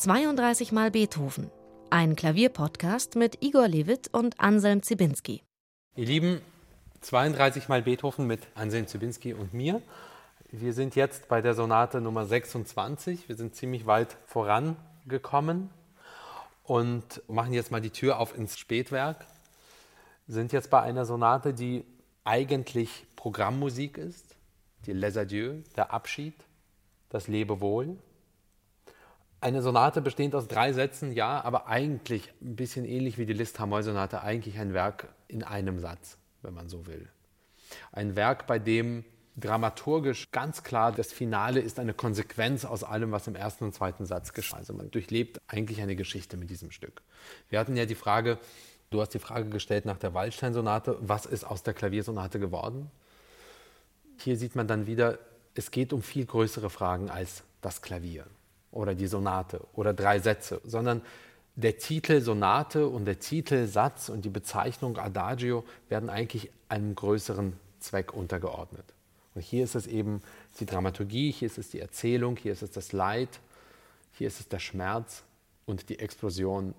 [0.00, 1.50] 32 Mal Beethoven.
[1.90, 5.42] Ein Klavierpodcast mit Igor Levit und Anselm Zibinski.
[5.94, 6.40] Ihr Lieben,
[7.02, 9.82] 32 Mal Beethoven mit Anselm Zibinski und mir.
[10.50, 13.28] Wir sind jetzt bei der Sonate Nummer 26.
[13.28, 15.68] Wir sind ziemlich weit vorangekommen
[16.62, 19.26] und machen jetzt mal die Tür auf ins Spätwerk.
[20.26, 21.84] Sind jetzt bei einer Sonate, die
[22.24, 24.34] eigentlich Programmmusik ist,
[24.86, 26.36] die Les Adieux, der Abschied,
[27.10, 27.98] das Lebewohl.
[29.42, 33.58] Eine Sonate bestehend aus drei Sätzen, ja, aber eigentlich ein bisschen ähnlich wie die Liszt
[33.58, 37.08] Hamoy-Sonate, eigentlich ein Werk in einem Satz, wenn man so will.
[37.90, 39.02] Ein Werk, bei dem
[39.36, 44.04] dramaturgisch ganz klar das Finale ist eine Konsequenz aus allem, was im ersten und zweiten
[44.04, 44.58] Satz geschah.
[44.58, 47.00] Also man durchlebt eigentlich eine Geschichte mit diesem Stück.
[47.48, 48.38] Wir hatten ja die Frage,
[48.90, 52.90] du hast die Frage gestellt nach der Waldstein-Sonate, was ist aus der Klaviersonate geworden?
[54.18, 55.18] Hier sieht man dann wieder,
[55.54, 58.26] es geht um viel größere Fragen als das Klavier
[58.70, 61.02] oder die Sonate oder drei Sätze, sondern
[61.56, 68.14] der Titel Sonate und der Titelsatz und die Bezeichnung Adagio werden eigentlich einem größeren Zweck
[68.14, 68.84] untergeordnet.
[69.34, 70.22] Und hier ist es eben
[70.58, 73.40] die Dramaturgie, hier ist es die Erzählung, hier ist es das Leid,
[74.12, 75.24] hier ist es der Schmerz
[75.66, 76.74] und die Explosion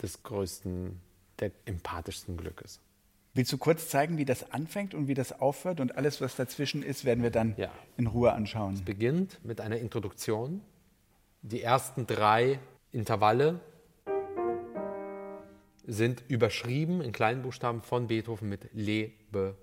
[0.00, 1.00] des größten,
[1.40, 2.80] der empathischsten Glückes.
[3.34, 5.80] Willst du kurz zeigen, wie das anfängt und wie das aufhört?
[5.80, 7.70] Und alles, was dazwischen ist, werden wir dann ja.
[7.96, 8.74] in Ruhe anschauen.
[8.74, 10.60] Es beginnt mit einer Introduktion
[11.42, 12.58] die ersten drei
[12.92, 13.60] Intervalle
[15.86, 19.56] sind überschrieben in kleinen Buchstaben von Beethoven mit Lebe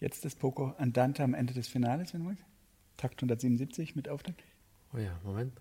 [0.00, 2.44] Jetzt das Poco Andante am Ende des Finales, wenn du magst.
[2.96, 4.42] Takt 177 mit Auftakt.
[4.94, 5.52] Oh ja, Moment.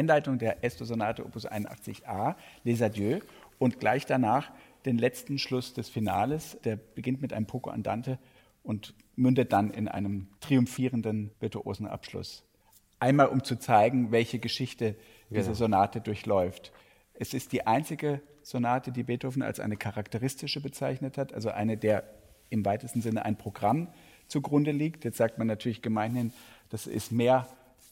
[0.00, 3.22] Einleitung der Esto-Sonate Opus 81a, Les Adieux,
[3.58, 4.50] und gleich danach
[4.86, 8.18] den letzten Schluss des Finales, der beginnt mit einem Poco Andante
[8.62, 12.44] und mündet dann in einem triumphierenden virtuosen Abschluss.
[12.98, 14.96] Einmal um zu zeigen, welche Geschichte
[15.28, 15.54] diese genau.
[15.54, 16.72] Sonate durchläuft.
[17.12, 22.04] Es ist die einzige Sonate, die Beethoven als eine charakteristische bezeichnet hat, also eine, der
[22.48, 23.88] im weitesten Sinne ein Programm
[24.28, 25.04] zugrunde liegt.
[25.04, 26.32] Jetzt sagt man natürlich gemeinhin,
[26.70, 27.46] das ist mehr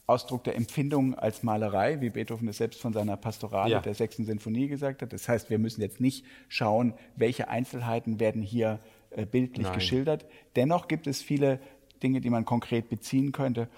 [0.08, 3.80] Ausdruck der Empfindung als Malerei, wie Beethoven es selbst von seiner Pastorale ja.
[3.80, 5.12] der sechsten Sinfonie gesagt hat.
[5.12, 9.74] Das heißt, wir müssen jetzt nicht schauen, welche Einzelheiten werden hier äh, bildlich Nein.
[9.74, 10.24] geschildert.
[10.56, 11.60] Dennoch gibt es viele
[12.02, 13.68] Dinge, die man konkret beziehen könnte.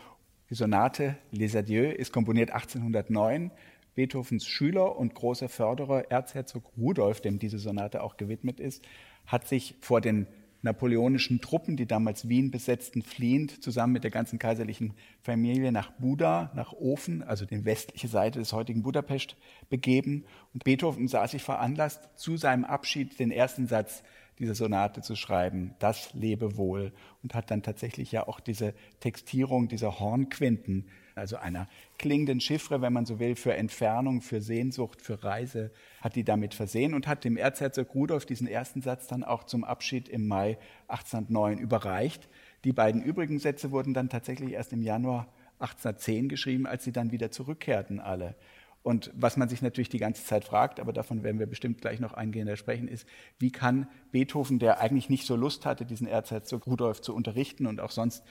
[0.51, 3.51] Die Sonate Les Adieux ist komponiert 1809.
[3.97, 8.85] Beethovens Schüler und großer Förderer, Erzherzog Rudolf, dem diese Sonate auch gewidmet ist,
[9.27, 10.29] hat sich vor den
[10.63, 16.51] napoleonischen Truppen, die damals Wien besetzten, fliehend zusammen mit der ganzen kaiserlichen Familie nach Buda,
[16.55, 19.37] nach Ofen, also die westliche Seite des heutigen Budapest,
[19.69, 20.25] begeben.
[20.53, 24.03] Und Beethoven sah sich veranlasst, zu seinem Abschied den ersten Satz
[24.41, 26.93] dieser Sonate zu schreiben, das lebe wohl,
[27.23, 32.93] und hat dann tatsächlich ja auch diese Textierung dieser Hornquinten, also einer klingenden Chiffre, wenn
[32.93, 35.71] man so will, für Entfernung, für Sehnsucht, für Reise,
[36.01, 39.63] hat die damit versehen und hat dem Erzherzog Rudolf diesen ersten Satz dann auch zum
[39.63, 40.59] Abschied im Mai
[40.89, 42.29] 1809 überreicht.
[42.65, 45.29] Die beiden übrigen Sätze wurden dann tatsächlich erst im Januar
[45.61, 48.35] 1810 geschrieben, als sie dann wieder zurückkehrten alle.
[48.83, 52.01] Und was man sich natürlich die ganze Zeit fragt, aber davon werden wir bestimmt gleich
[52.01, 53.07] noch eingehender sprechen, ist,
[53.39, 57.81] wie kann Beethoven, der eigentlich nicht so Lust hatte, diesen Erzherzog Rudolf zu unterrichten und
[57.81, 58.25] auch sonst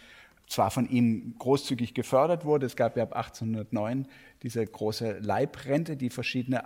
[0.47, 4.07] zwar von ihm großzügig gefördert wurde, es gab ja ab 1809
[4.41, 6.65] diese große Leibrente, die verschiedene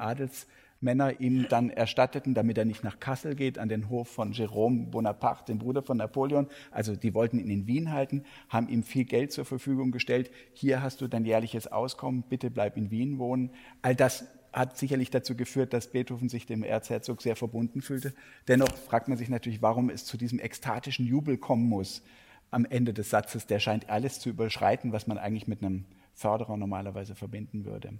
[0.83, 4.89] Adelsmänner ihm dann erstatteten, damit er nicht nach Kassel geht, an den Hof von Jérôme
[4.89, 6.47] Bonaparte, dem Bruder von Napoleon.
[6.71, 10.29] Also die wollten ihn in Wien halten, haben ihm viel Geld zur Verfügung gestellt.
[10.53, 13.51] Hier hast du dein jährliches Auskommen, bitte bleib in Wien wohnen.
[13.81, 18.13] All das hat sicherlich dazu geführt, dass Beethoven sich dem Erzherzog sehr verbunden fühlte.
[18.47, 22.03] Dennoch fragt man sich natürlich, warum es zu diesem ekstatischen Jubel kommen muss
[22.51, 23.47] am Ende des Satzes.
[23.47, 27.93] Der scheint alles zu überschreiten, was man eigentlich mit einem Förderer normalerweise verbinden würde.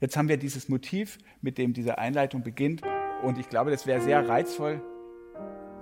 [0.00, 2.82] Jetzt haben wir dieses Motiv, mit dem diese Einleitung beginnt.
[3.22, 4.82] Und ich glaube, das wäre sehr reizvoll,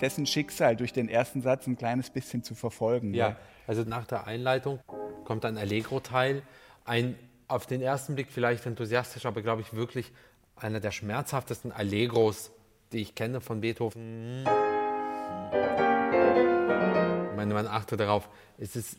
[0.01, 3.15] dessen Schicksal durch den ersten Satz ein kleines bisschen zu verfolgen.
[3.15, 3.37] Ja,
[3.67, 4.81] also nach der Einleitung
[5.25, 6.43] kommt ein Allegro-Teil.
[6.85, 7.17] Ein
[7.49, 10.11] auf den ersten Blick vielleicht enthusiastisch, aber glaube ich wirklich
[10.57, 12.51] einer der schmerzhaftesten Allegros,
[12.93, 14.45] die ich kenne von Beethoven.
[17.31, 18.29] Ich meine, man achte darauf,
[18.59, 18.99] es ist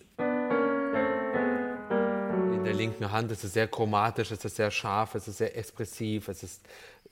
[2.63, 5.57] in der linken Hand, es ist sehr chromatisch, es ist sehr scharf, es ist sehr
[5.57, 6.61] expressiv, es ist,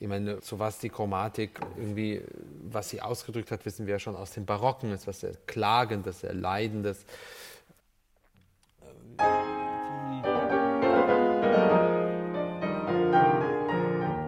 [0.00, 2.22] ich meine, so was die Chromatik irgendwie,
[2.70, 5.34] was sie ausgedrückt hat, wissen wir ja schon aus dem Barocken, es ist was sehr
[5.46, 7.04] Klagendes, sehr Leidendes.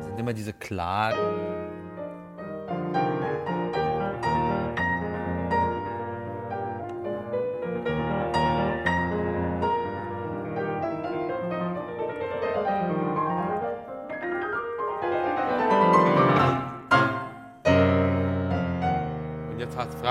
[0.01, 1.74] Es sind immer diese Klagen.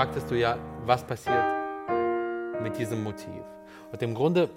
[0.04, 1.42] Fragtest du ja, was passiert
[2.60, 3.42] mit diesem Motiv.
[3.90, 4.50] Und im Grunde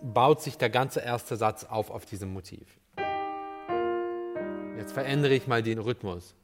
[0.00, 2.80] baut sich der ganze erste Satz auf auf diesem Motiv.
[4.78, 6.34] Jetzt verändere ich mal den Rhythmus.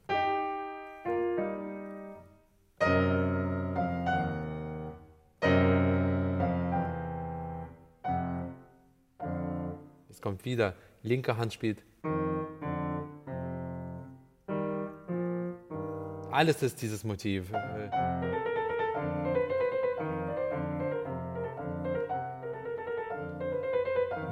[10.11, 11.83] Es kommt wieder, linke Hand spielt.
[16.33, 17.51] Alles ist dieses Motiv.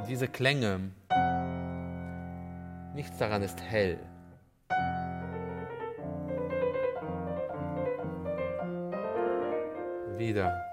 [0.09, 0.93] Diese Klänge,
[2.95, 3.99] nichts daran ist hell.
[10.17, 10.68] Wieder.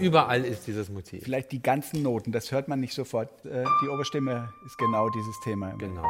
[0.00, 1.22] Überall ist dieses Motiv.
[1.24, 3.28] Vielleicht die ganzen Noten, das hört man nicht sofort.
[3.44, 5.72] Äh, Die Oberstimme ist genau dieses Thema.
[5.78, 6.04] Genau.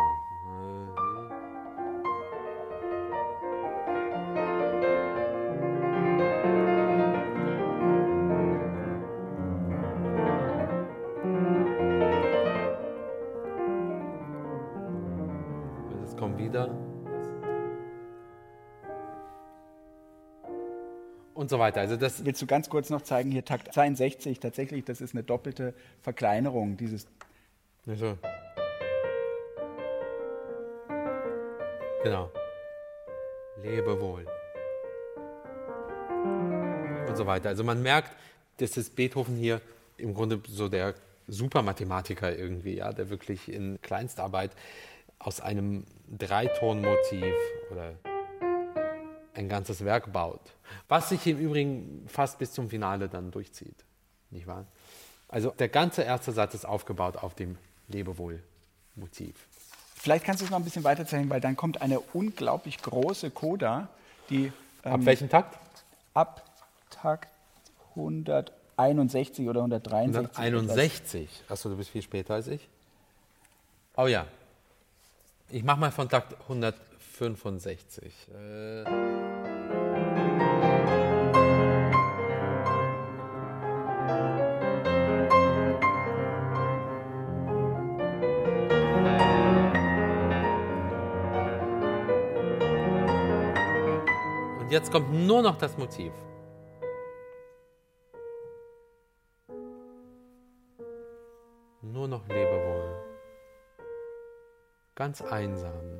[21.51, 21.81] Und so weiter.
[21.81, 25.25] Also das, Willst du ganz kurz noch zeigen, hier Takt 62, tatsächlich, das ist eine
[25.25, 27.09] doppelte Verkleinerung dieses
[27.89, 28.17] Also.
[32.05, 32.31] Genau.
[33.65, 34.27] Lebe wohl.
[37.09, 37.49] Und so weiter.
[37.49, 38.13] Also man merkt,
[38.59, 39.61] dass es Beethoven hier
[39.97, 40.95] im Grunde so der
[41.27, 44.53] Supermathematiker irgendwie, ja, der wirklich in Kleinstarbeit
[45.19, 45.85] aus einem
[46.17, 47.35] Dreitonmotiv
[47.73, 47.95] oder
[49.41, 50.41] ein ganzes Werk baut.
[50.89, 53.85] Was sich im Übrigen fast bis zum Finale dann durchzieht.
[54.31, 54.67] Nicht wahr?
[55.29, 57.57] Also der ganze erste Satz ist aufgebaut auf dem
[57.89, 59.35] Lebewohl-Motiv.
[59.95, 63.31] Vielleicht kannst du es noch ein bisschen weiter zeigen, weil dann kommt eine unglaublich große
[63.31, 63.89] Coda,
[64.29, 65.59] die Ab ähm, welchem Takt?
[66.15, 66.45] ab
[66.91, 67.29] Takt
[67.91, 70.39] 100 161 oder 163.
[70.39, 71.29] 161.
[71.49, 72.67] Achso, du bist viel später als ich.
[73.95, 74.27] Oh ja.
[75.51, 76.35] Ich mache mal von Takt
[77.21, 78.29] 165.
[78.33, 78.85] Äh
[94.59, 96.13] Und jetzt kommt nur noch das Motiv.
[101.83, 102.97] Nur noch Lebewohl.
[104.95, 106.00] Ganz einsam.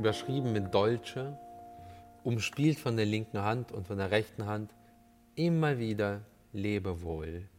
[0.00, 1.36] Überschrieben mit Dolce,
[2.24, 4.74] umspielt von der linken Hand und von der rechten Hand
[5.34, 6.22] immer wieder
[6.54, 7.49] Lebewohl.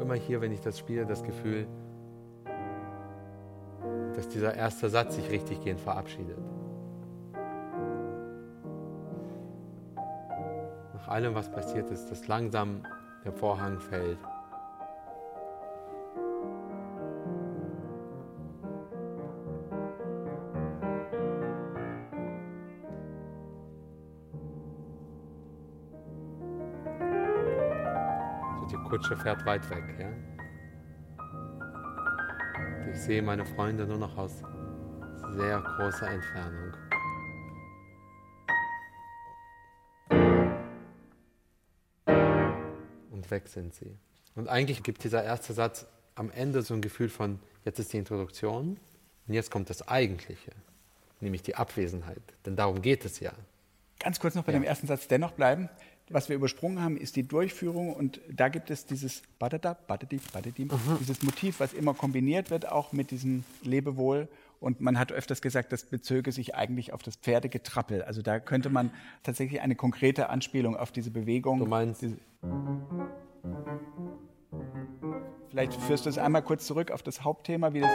[0.00, 1.66] Habe immer hier, wenn ich das spiele, das Gefühl,
[4.14, 6.38] dass dieser erste Satz sich richtig gehend verabschiedet.
[10.94, 12.82] Nach allem, was passiert ist, dass langsam
[13.26, 14.18] der Vorhang fällt.
[29.00, 29.84] Kutsche fährt weit weg.
[29.98, 30.12] Ja?
[32.92, 34.42] Ich sehe meine Freunde nur noch aus
[35.36, 36.74] sehr großer Entfernung.
[43.10, 43.96] Und weg sind sie.
[44.34, 47.96] Und eigentlich gibt dieser erste Satz am Ende so ein Gefühl von, jetzt ist die
[47.96, 48.78] Introduktion
[49.26, 50.50] und jetzt kommt das Eigentliche,
[51.20, 52.22] nämlich die Abwesenheit.
[52.44, 53.32] Denn darum geht es ja.
[53.98, 54.58] Ganz kurz noch bei ja.
[54.58, 55.70] dem ersten Satz dennoch bleiben.
[56.12, 60.66] Was wir übersprungen haben, ist die Durchführung und da gibt es dieses Badada, Badadi, Badadim,
[60.66, 60.98] mhm.
[60.98, 64.26] dieses Motiv, was immer kombiniert wird, auch mit diesem Lebewohl.
[64.58, 68.02] Und man hat öfters gesagt, das bezöge sich eigentlich auf das Pferdegetrappel.
[68.02, 68.90] Also da könnte man
[69.22, 71.60] tatsächlich eine konkrete Anspielung auf diese Bewegung.
[71.60, 72.04] Du meinst?
[75.48, 77.90] Vielleicht führst du es einmal kurz zurück auf das Hauptthema, wie das.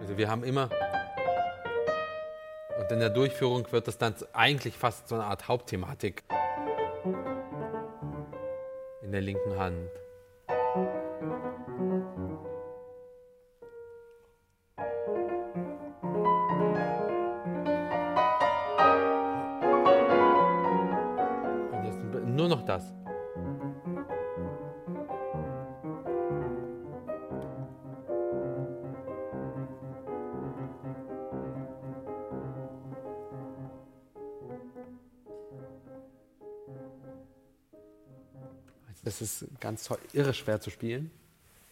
[0.00, 0.68] Also wir haben immer
[2.86, 6.22] und in der Durchführung wird das dann eigentlich fast so eine Art Hauptthematik
[9.02, 9.90] in der linken Hand.
[39.66, 41.10] Ganz toll, irre schwer zu spielen.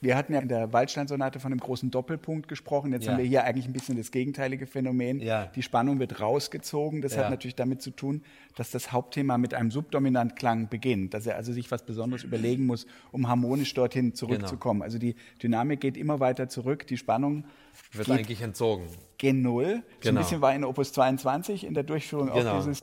[0.00, 2.92] Wir hatten ja in der Waldstein-Sonate von einem großen Doppelpunkt gesprochen.
[2.92, 3.12] Jetzt ja.
[3.12, 5.18] haben wir hier eigentlich ein bisschen das gegenteilige Phänomen.
[5.20, 5.46] Ja.
[5.46, 7.00] Die Spannung wird rausgezogen.
[7.00, 7.22] Das ja.
[7.22, 8.22] hat natürlich damit zu tun,
[8.54, 11.14] dass das Hauptthema mit einem Subdominantklang beginnt.
[11.14, 14.80] Dass er also sich was Besonderes überlegen muss, um harmonisch dorthin zurückzukommen.
[14.80, 14.84] Genau.
[14.84, 16.86] Also die Dynamik geht immer weiter zurück.
[16.86, 17.44] Die Spannung
[17.92, 18.84] wird eigentlich entzogen.
[19.16, 19.64] Gen Null.
[19.64, 19.82] Genau.
[20.00, 22.58] So ein bisschen war in Opus 22 in der Durchführung genau.
[22.58, 22.82] auch dieses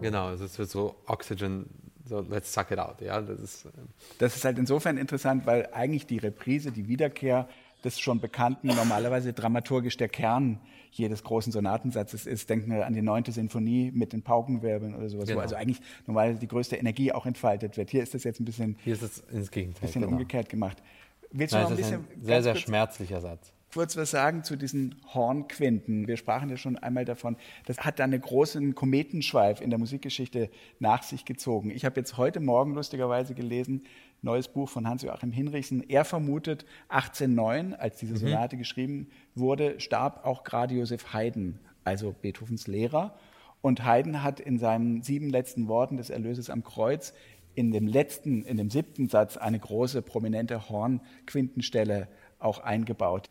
[0.00, 1.66] Genau, also es wird so Oxygen,
[2.04, 3.00] so let's suck it out.
[3.00, 3.88] Ja, das, ist, ähm
[4.18, 7.48] das ist halt insofern interessant, weil eigentlich die Reprise, die Wiederkehr
[7.84, 12.50] des schon bekannten, normalerweise dramaturgisch der Kern jedes großen Sonatensatzes ist.
[12.50, 15.38] Denken wir an die neunte Sinfonie mit den Paukenwirbeln oder sowas, genau.
[15.38, 17.90] wo also eigentlich normalerweise die größte Energie auch entfaltet wird.
[17.90, 20.12] Hier ist das jetzt ein bisschen, Hier ist es ins Gegenteil, bisschen genau.
[20.12, 20.82] umgekehrt gemacht.
[21.30, 22.00] Willst du Nein, noch ein bisschen.
[22.00, 26.08] Ein sehr, sehr schmerzlicher Satz kurz was sagen zu diesen Hornquinten.
[26.08, 27.36] Wir sprachen ja schon einmal davon.
[27.66, 31.70] Das hat dann einen großen Kometenschweif in der Musikgeschichte nach sich gezogen.
[31.70, 33.82] Ich habe jetzt heute Morgen lustigerweise gelesen,
[34.22, 35.88] neues Buch von Hans-Joachim Hinrichsen.
[35.88, 38.18] Er vermutet, 1809, als diese mhm.
[38.18, 38.60] Sonate mhm.
[38.60, 43.16] geschrieben wurde, starb auch gerade Josef Haydn, also Beethovens Lehrer.
[43.62, 47.12] Und Haydn hat in seinen sieben letzten Worten des Erlöses am Kreuz
[47.54, 52.08] in dem letzten, in dem siebten Satz eine große prominente Hornquintenstelle
[52.38, 53.28] auch eingebaut.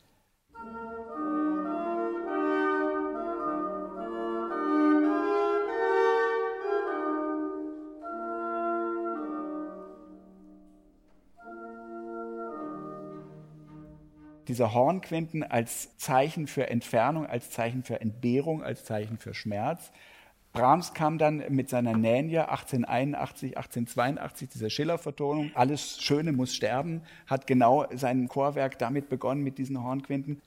[14.49, 19.91] Diese Hornquinten als Zeichen für Entfernung, als Zeichen für Entbehrung, als Zeichen für Schmerz.
[20.53, 27.45] Brahms kam dann mit seiner Nähnje 1881, 1882, dieser Schiller-Vertonung, Alles Schöne muss sterben, hat
[27.45, 30.41] genau sein Chorwerk damit begonnen, mit diesen Hornquinten.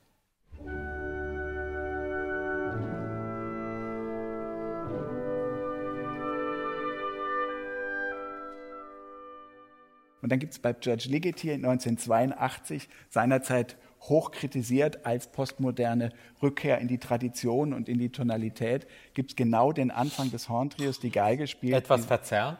[10.22, 13.76] Und dann gibt es bei George Ligeti 1982 seinerzeit
[14.08, 16.10] hoch kritisiert als postmoderne
[16.42, 20.98] Rückkehr in die Tradition und in die Tonalität, gibt es genau den Anfang des Horntrios,
[21.00, 21.74] die Geige spielt.
[21.74, 22.58] Etwas verzerrt?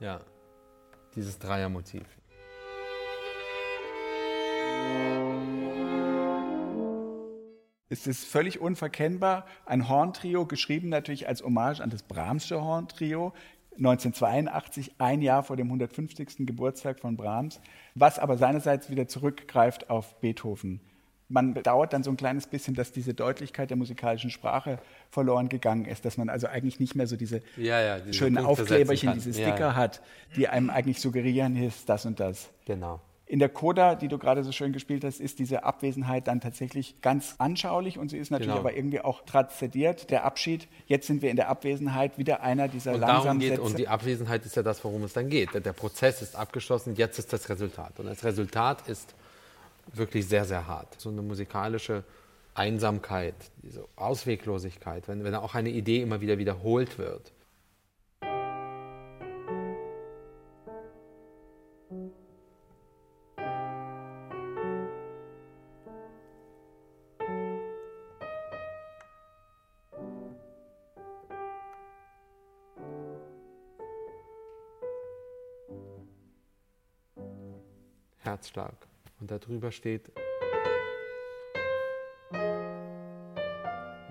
[0.00, 0.20] Ja,
[1.14, 2.17] dieses Dreiermotiv.
[7.90, 13.32] Es ist völlig unverkennbar ein Horntrio, geschrieben natürlich als Hommage an das Brahmsche Horntrio,
[13.78, 16.46] 1982, ein Jahr vor dem 150.
[16.46, 17.60] Geburtstag von Brahms,
[17.94, 20.80] was aber seinerseits wieder zurückgreift auf Beethoven.
[21.30, 24.78] Man bedauert dann so ein kleines bisschen, dass diese Deutlichkeit der musikalischen Sprache
[25.10, 28.38] verloren gegangen ist, dass man also eigentlich nicht mehr so diese, ja, ja, diese schönen
[28.38, 30.02] Aufkleberchen, diese Sticker ja, hat,
[30.36, 32.50] die einem eigentlich suggerieren, hier ist das und das.
[32.64, 33.00] Genau.
[33.28, 37.02] In der Coda, die du gerade so schön gespielt hast, ist diese Abwesenheit dann tatsächlich
[37.02, 38.60] ganz anschaulich und sie ist natürlich genau.
[38.66, 40.10] aber irgendwie auch transzediert.
[40.10, 43.62] Der Abschied, jetzt sind wir in der Abwesenheit, wieder einer dieser und langsamen geht, Sätze.
[43.62, 45.50] Und die Abwesenheit ist ja das, worum es dann geht.
[45.52, 48.00] Der Prozess ist abgeschlossen, jetzt ist das Resultat.
[48.00, 49.14] Und das Resultat ist
[49.92, 50.98] wirklich sehr, sehr hart.
[50.98, 52.04] So eine musikalische
[52.54, 57.30] Einsamkeit, diese Ausweglosigkeit, wenn, wenn auch eine Idee immer wieder wiederholt wird.
[78.58, 78.86] Herzstark.
[79.20, 80.10] Und darüber steht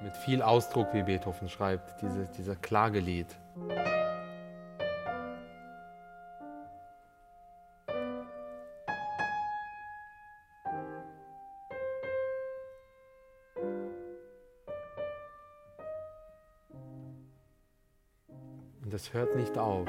[0.04, 3.28] mit viel Ausdruck, wie Beethoven schreibt, diese, dieser Klagelied.
[18.84, 19.88] Und das hört nicht auf.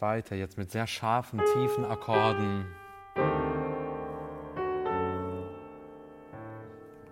[0.00, 2.66] Weiter, jetzt mit sehr scharfen, tiefen Akkorden.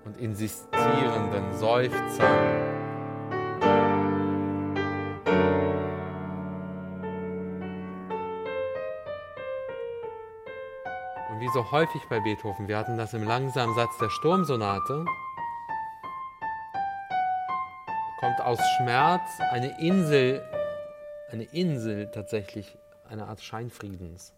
[0.05, 2.77] Und insistierenden Seufzern.
[11.31, 15.05] Und wie so häufig bei Beethoven, wir hatten das im langsamen Satz der Sturmsonate,
[18.21, 20.43] kommt aus Schmerz eine Insel
[21.29, 22.77] eine Insel tatsächlich,
[23.09, 24.33] eine Art Scheinfriedens.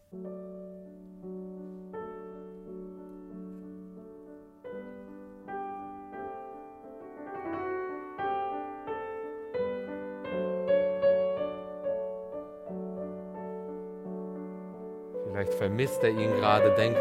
[15.25, 16.99] Vielleicht vermisst er ihn gerade, denkt,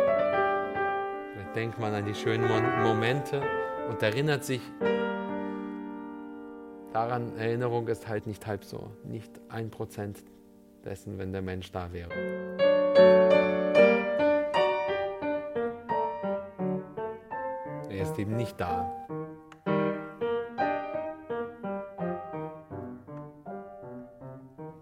[1.32, 2.47] vielleicht denkt man an die schönen
[2.84, 3.41] Momente
[3.89, 4.62] und erinnert sich,
[6.97, 10.23] daran, Erinnerung ist halt nicht halb so, nicht ein Prozent
[10.83, 12.10] dessen, wenn der Mensch da wäre.
[17.88, 18.91] Er ist eben nicht da.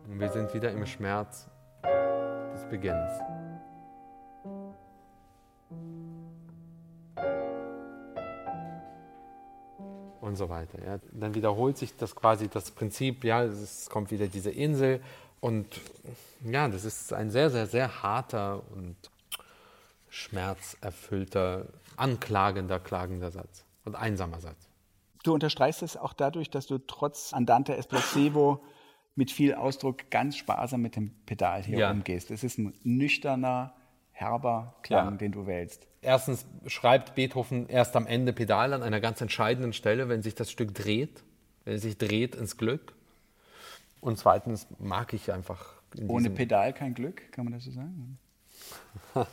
[0.08, 1.49] Und wir sind wieder im Schmerz
[2.54, 3.12] des Beginns.
[10.36, 10.78] Und so weiter.
[10.86, 11.00] Ja.
[11.13, 15.02] Dann wiederholt sich das quasi das Prinzip, ja, es kommt wieder diese Insel
[15.39, 15.65] und
[16.43, 18.95] ja, das ist ein sehr, sehr, sehr harter und
[20.10, 24.67] schmerzerfüllter, anklagender, klagender Satz und einsamer Satz.
[25.24, 28.62] Du unterstreichst es auch dadurch, dass du trotz Andante Esplosivo
[29.15, 31.91] mit viel Ausdruck ganz sparsam mit dem Pedal hier ja.
[31.91, 32.30] umgehst.
[32.30, 33.74] Es ist ein nüchterner,
[34.15, 35.17] herber Klang, ja.
[35.17, 35.88] den du wählst.
[36.01, 40.49] Erstens schreibt Beethoven erst am Ende Pedal an einer ganz entscheidenden Stelle, wenn sich das
[40.49, 41.23] Stück dreht,
[41.65, 42.93] wenn es sich dreht ins Glück.
[44.01, 45.75] Und zweitens mag ich einfach.
[46.08, 48.17] Ohne Pedal kein Glück, kann man das so sagen?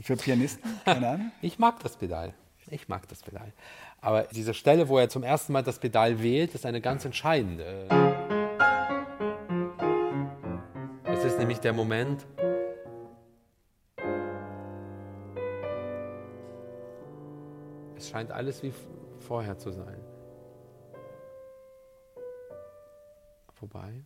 [0.00, 0.70] Für Pianisten?
[0.84, 1.32] Keine Ahnung.
[1.42, 2.34] Ich mag das Pedal.
[2.68, 3.52] Ich mag das Pedal.
[4.00, 7.88] Aber diese Stelle, wo er zum ersten Mal das Pedal wählt, ist eine ganz entscheidende.
[11.46, 12.26] nämlich der Moment,
[18.06, 18.72] es scheint alles wie
[19.18, 20.00] vorher zu sein.
[23.52, 24.04] Vorbei.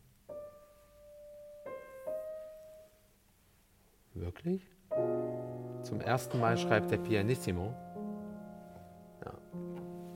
[4.15, 4.63] Wirklich?
[5.83, 7.75] Zum ersten Mal schreibt der Pianissimo.
[9.25, 9.33] Ja.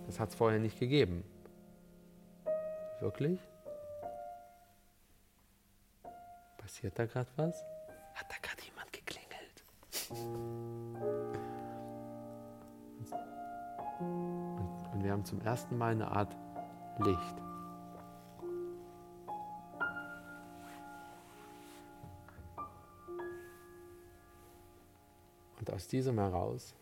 [0.07, 1.23] Das hat es vorher nicht gegeben.
[3.01, 3.39] Wirklich?
[6.57, 7.65] Passiert da gerade was?
[15.25, 16.37] Und, zum ersten Mal eine Art
[16.99, 17.37] Licht.
[25.59, 26.75] Und aus diesem heraus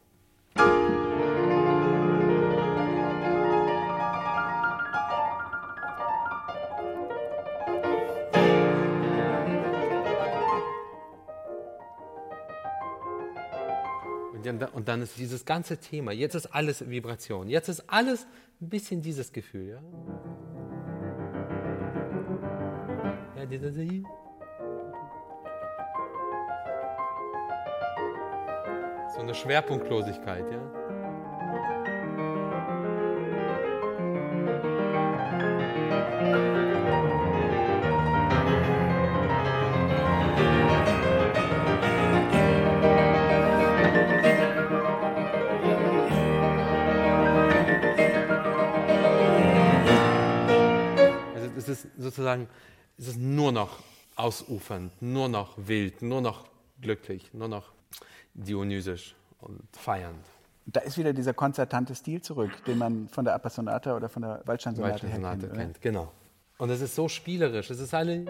[14.83, 18.27] Und dann ist dieses ganze Thema, jetzt ist alles Vibration, jetzt ist alles
[18.61, 19.69] ein bisschen dieses Gefühl.
[19.69, 19.81] Ja,
[29.15, 30.82] So eine Schwerpunktlosigkeit, ja.
[51.99, 52.49] Sozusagen
[52.97, 53.79] ist es nur noch
[54.17, 56.47] ausufernd, nur noch wild, nur noch
[56.81, 57.73] glücklich, nur noch
[58.35, 60.25] dionysisch und feiernd.
[60.67, 64.43] Da ist wieder dieser konzertante Stil zurück, den man von der Appassionata oder von der
[64.45, 65.55] Waldsteinsonate Waldstein kennt.
[65.55, 66.13] kennt genau.
[66.59, 68.25] Und es ist so spielerisch, es ist eine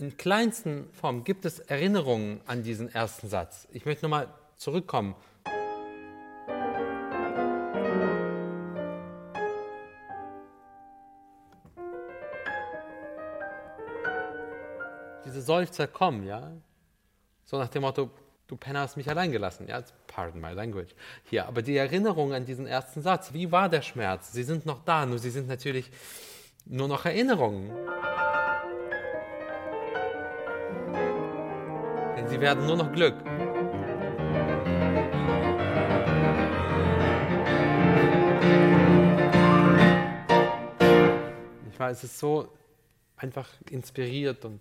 [0.00, 3.68] in kleinsten Formen gibt es Erinnerungen an diesen ersten Satz.
[3.72, 5.14] Ich möchte nochmal zurückkommen.
[15.24, 16.52] Diese Seufzer kommen, ja.
[17.44, 18.10] So nach dem Motto,
[18.46, 19.66] du Penner hast mich allein gelassen.
[19.68, 20.94] Ja, pardon my language.
[21.24, 24.32] Hier, aber die Erinnerung an diesen ersten Satz, wie war der Schmerz?
[24.32, 25.90] Sie sind noch da, nur sie sind natürlich
[26.64, 27.70] nur noch Erinnerungen.
[32.28, 33.14] Sie werden nur noch Glück.
[41.72, 42.52] Ich weiß, es ist so
[43.16, 44.60] einfach inspiriert und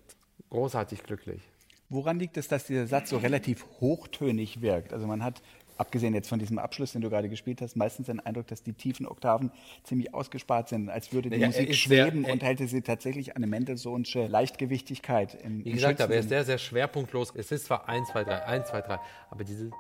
[0.49, 1.41] großartig glücklich.
[1.89, 4.93] Woran liegt es, dass dieser Satz so relativ hochtönig wirkt?
[4.93, 5.41] Also man hat
[5.77, 8.73] abgesehen jetzt von diesem Abschluss, den du gerade gespielt hast, meistens den Eindruck, dass die
[8.73, 9.51] tiefen Oktaven
[9.83, 13.47] ziemlich ausgespart sind, als würde die ja, Musik schweben sehr, und hätte sie tatsächlich eine
[13.47, 15.35] Mendelssohnsche Leichtgewichtigkeit.
[15.43, 17.33] Im, Wie gesagt, aber er ist sehr, sehr schwerpunktlos.
[17.35, 19.71] Es ist zwar 1, 2, 3, 1, 2, 3, aber diese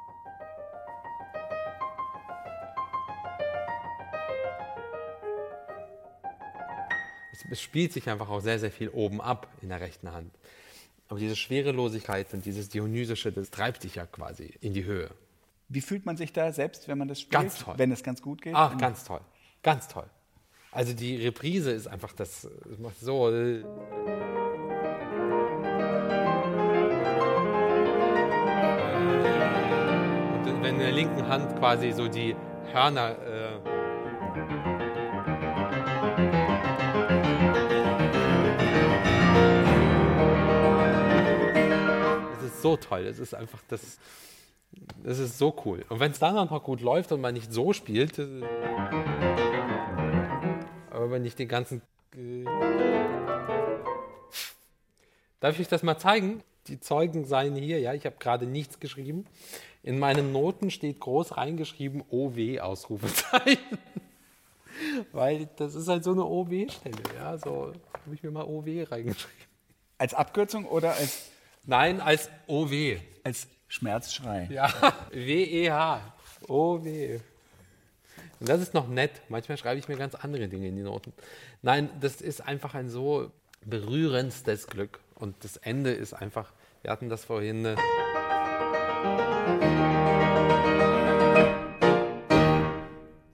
[7.49, 10.31] es spielt sich einfach auch sehr, sehr viel oben ab in der rechten Hand.
[11.07, 15.09] Aber diese Schwerelosigkeit und dieses Dionysische, das treibt dich ja quasi in die Höhe.
[15.69, 17.41] Wie fühlt man sich da selbst, wenn man das spielt?
[17.41, 17.73] Ganz toll.
[17.77, 18.53] Wenn es ganz gut geht?
[18.55, 19.19] Ach, ganz toll.
[19.63, 20.05] Ganz toll.
[20.71, 23.25] Also die Reprise ist einfach das, das macht so.
[23.25, 23.65] Und
[30.61, 32.33] wenn in der linken Hand quasi so die
[32.71, 33.17] Hörner.
[33.25, 33.59] Äh,
[42.37, 43.05] es ist so toll.
[43.05, 43.99] Es ist einfach das.
[45.07, 45.85] Das ist so cool.
[45.87, 48.19] Und wenn es dann auch noch gut läuft und man nicht so spielt,
[50.89, 51.81] aber wenn nicht den ganzen.
[55.39, 56.43] Darf ich euch das mal zeigen?
[56.67, 59.23] Die Zeugen seien hier, ja, ich habe gerade nichts geschrieben.
[59.81, 63.77] In meinen Noten steht groß reingeschrieben OW Ausrufezeichen.
[65.13, 69.47] Weil das ist halt so eine OW-Stelle, ja, so habe ich mir mal OW reingeschrieben.
[69.97, 71.31] Als Abkürzung oder als
[71.69, 72.97] Nein, als OW.
[73.23, 74.47] Als Schmerzschrei.
[74.51, 74.71] Ja,
[75.11, 76.01] W-E-H.
[76.47, 77.19] Oh, weh.
[78.39, 79.11] Und das ist noch nett.
[79.29, 81.13] Manchmal schreibe ich mir ganz andere Dinge in die Noten.
[81.61, 83.31] Nein, das ist einfach ein so
[83.65, 84.99] berührendstes Glück.
[85.15, 87.63] Und das Ende ist einfach, wir hatten das vorhin.
[87.63, 87.75] Ne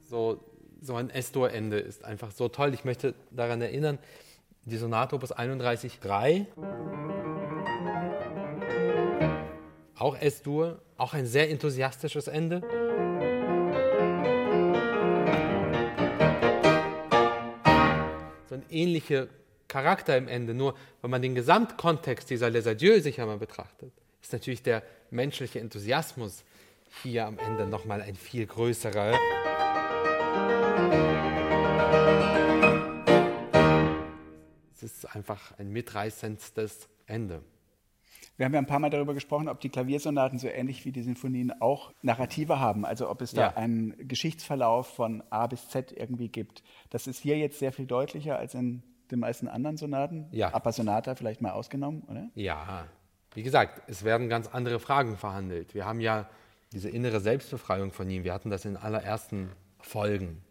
[0.10, 0.40] so,
[0.82, 2.74] so ein S-Dur-Ende ist einfach so toll.
[2.74, 4.00] Ich möchte daran erinnern,
[4.66, 7.23] die Sonate Opus 31.3
[10.04, 12.60] auch S-Dur, auch ein sehr enthusiastisches Ende.
[18.50, 19.28] So ein ähnlicher
[19.70, 24.34] Charakter im Ende, nur wenn man den Gesamtkontext dieser Les Adieux sich einmal betrachtet, ist
[24.34, 26.44] natürlich der menschliche Enthusiasmus
[27.02, 29.18] hier am Ende nochmal ein viel größerer.
[34.76, 37.42] Es ist einfach ein mitreißendes Ende.
[38.38, 41.04] Wir haben ja ein paar Mal darüber gesprochen, ob die Klaviersonaten so ähnlich wie die
[41.04, 43.56] Sinfonien auch Narrative haben, also ob es da ja.
[43.56, 46.64] einen Geschichtsverlauf von A bis Z irgendwie gibt.
[46.90, 50.28] Das ist hier jetzt sehr viel deutlicher als in den meisten anderen Sonaten.
[50.32, 50.54] Ja.
[50.54, 52.30] Appassionata vielleicht mal ausgenommen, oder?
[52.34, 52.88] Ja.
[53.36, 55.76] Wie gesagt, es werden ganz andere Fragen verhandelt.
[55.76, 56.28] Wir haben ja
[56.72, 58.24] diese innere Selbstbefreiung von ihm.
[58.24, 60.44] Wir hatten das in allerersten Folgen.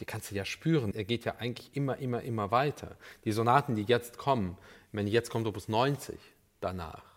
[0.00, 0.92] Die kannst du ja spüren.
[0.94, 2.96] Er geht ja eigentlich immer, immer, immer weiter.
[3.24, 4.58] Die Sonaten, die jetzt kommen,
[4.92, 6.18] meine, jetzt kommt Opus 90
[6.60, 7.13] danach.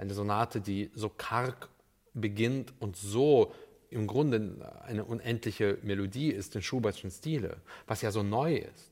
[0.00, 1.68] Eine Sonate, die so karg
[2.14, 3.52] beginnt und so
[3.90, 8.90] im Grunde eine unendliche Melodie ist in Schubertschen Stile, was ja so neu ist.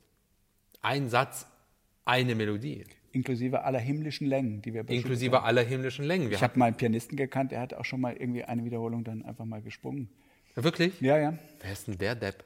[0.83, 1.47] Ein Satz,
[2.05, 2.85] eine Melodie.
[3.13, 6.29] Inklusive aller himmlischen Längen, die wir Inklusive aller himmlischen Längen.
[6.29, 9.03] Wir ich habe mal einen Pianisten gekannt, der hat auch schon mal irgendwie eine Wiederholung
[9.03, 10.11] dann einfach mal gesprungen.
[10.57, 11.01] Wirklich?
[11.01, 11.39] Ja, ja.
[11.63, 12.45] Wer ist denn der Depp?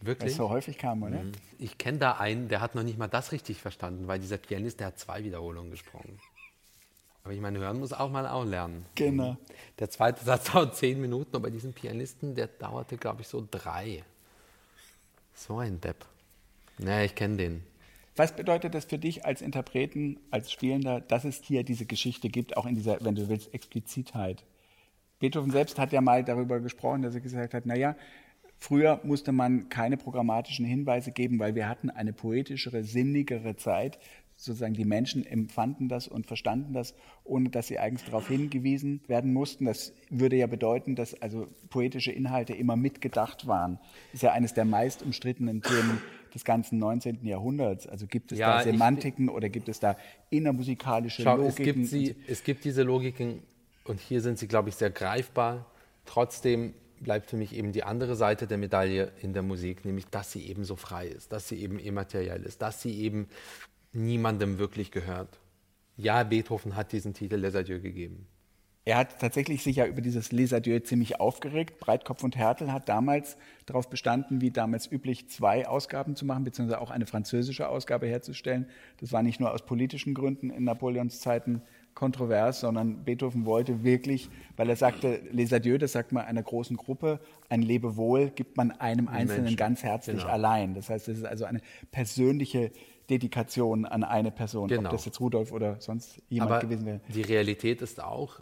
[0.00, 0.30] Wirklich?
[0.30, 1.24] Es so häufig kam, oder?
[1.24, 1.32] Mhm.
[1.58, 4.78] Ich kenne da einen, der hat noch nicht mal das richtig verstanden, weil dieser Pianist,
[4.78, 6.20] der hat zwei Wiederholungen gesprungen.
[7.28, 8.86] Aber ich meine, hören muss auch mal auch lernen.
[8.94, 9.36] Genau.
[9.78, 13.46] Der zweite Satz dauert zehn Minuten, aber bei diesem Pianisten, der dauerte, glaube ich, so
[13.50, 14.02] drei.
[15.34, 16.06] So ein Depp.
[16.78, 17.62] Naja, ich kenne den.
[18.16, 22.56] Was bedeutet das für dich als Interpreten, als Spielender, dass es hier diese Geschichte gibt,
[22.56, 24.42] auch in dieser, wenn du willst, Explizitheit?
[25.18, 27.94] Beethoven selbst hat ja mal darüber gesprochen, dass er gesagt hat, naja,
[28.56, 33.98] früher musste man keine programmatischen Hinweise geben, weil wir hatten eine poetischere, sinnigere Zeit.
[34.40, 39.32] Sozusagen die Menschen empfanden das und verstanden das, ohne dass sie eigentlich darauf hingewiesen werden
[39.32, 39.64] mussten.
[39.64, 43.80] Das würde ja bedeuten, dass also poetische Inhalte immer mitgedacht waren.
[44.12, 46.00] Das ist ja eines der meist umstrittenen Themen
[46.32, 47.26] des ganzen 19.
[47.26, 47.88] Jahrhunderts?
[47.88, 49.96] Also gibt es ja, da Semantiken ich, oder gibt es da
[50.30, 51.64] innermusikalische schau, Logiken?
[51.64, 53.42] Es gibt, sie, es gibt diese Logiken
[53.82, 55.66] und hier sind sie, glaube ich, sehr greifbar.
[56.04, 60.32] Trotzdem bleibt für mich eben die andere Seite der Medaille in der Musik, nämlich dass
[60.32, 63.28] sie eben so frei ist, dass sie eben immateriell ist, dass sie eben
[63.92, 65.38] niemandem wirklich gehört.
[65.96, 68.26] Ja, Beethoven hat diesen Titel Les Adieux gegeben.
[68.88, 71.78] Er hat tatsächlich sich ja über dieses Les Adieux ziemlich aufgeregt.
[71.78, 76.80] Breitkopf und Hertel hat damals darauf bestanden, wie damals üblich, zwei Ausgaben zu machen, beziehungsweise
[76.80, 78.66] auch eine französische Ausgabe herzustellen.
[78.98, 81.60] Das war nicht nur aus politischen Gründen in Napoleons Zeiten
[81.92, 86.78] kontrovers, sondern Beethoven wollte wirklich, weil er sagte, Les Adieux, das sagt man einer großen
[86.78, 87.20] Gruppe,
[87.50, 89.56] ein Lebewohl gibt man einem Einzelnen Menschen.
[89.58, 90.32] ganz herzlich genau.
[90.32, 90.72] allein.
[90.72, 92.70] Das heißt, es ist also eine persönliche
[93.10, 94.88] Dedikation an eine Person, genau.
[94.88, 97.00] ob das jetzt Rudolf oder sonst jemand Aber gewesen wäre.
[97.08, 98.40] Die Realität ist auch,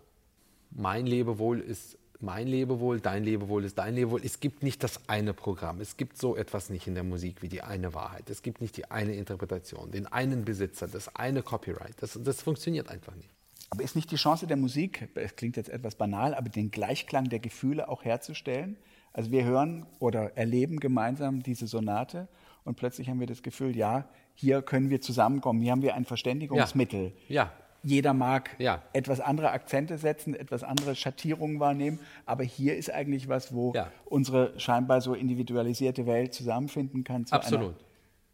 [0.70, 4.20] mein Lebewohl ist mein Lebewohl, dein Lebewohl ist dein Lebewohl.
[4.24, 5.81] Es gibt nicht das eine Programm.
[5.81, 8.31] Es gibt so etwas nicht in der Musik wie die eine Wahrheit.
[8.31, 11.94] Es gibt nicht die eine Interpretation, den einen Besitzer, das eine Copyright.
[12.00, 13.29] Das, das funktioniert einfach nicht.
[13.70, 17.29] Aber ist nicht die Chance der Musik, es klingt jetzt etwas banal, aber den Gleichklang
[17.29, 18.76] der Gefühle auch herzustellen?
[19.12, 22.29] Also wir hören oder erleben gemeinsam diese Sonate
[22.66, 26.05] und plötzlich haben wir das Gefühl, ja, hier können wir zusammenkommen, hier haben wir ein
[26.05, 27.12] Verständigungsmittel.
[27.29, 27.44] Ja.
[27.44, 27.52] ja.
[27.83, 28.83] Jeder mag ja.
[28.92, 33.92] etwas andere Akzente setzen, etwas andere Schattierungen wahrnehmen, aber hier ist eigentlich was, wo ja.
[34.05, 37.24] unsere scheinbar so individualisierte Welt zusammenfinden kann.
[37.31, 37.76] Absolut.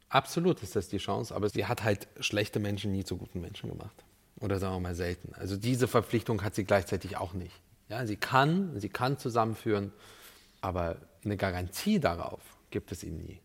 [0.09, 3.69] Absolut ist das die Chance, aber sie hat halt schlechte Menschen nie zu guten Menschen
[3.69, 4.05] gemacht.
[4.41, 5.35] Oder sagen wir mal selten.
[5.35, 7.61] Also diese Verpflichtung hat sie gleichzeitig auch nicht.
[7.89, 9.93] Ja, sie kann, sie kann zusammenführen,
[10.63, 12.41] aber eine Garantie darauf
[12.71, 13.41] gibt es ihnen nie.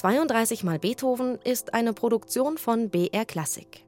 [0.00, 3.84] 32 mal Beethoven ist eine Produktion von BR Klassik.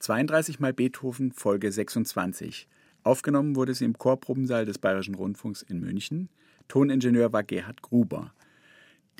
[0.00, 2.68] 32 mal Beethoven Folge 26.
[3.02, 6.28] Aufgenommen wurde sie im Chorprobensaal des Bayerischen Rundfunks in München.
[6.68, 8.34] Toningenieur war Gerhard Gruber.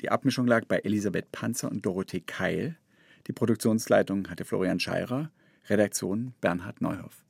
[0.01, 2.77] Die Abmischung lag bei Elisabeth Panzer und Dorothee Keil.
[3.25, 5.31] Die Produktionsleitung hatte Florian Scheirer.
[5.67, 7.25] Redaktion Bernhard Neuhoff.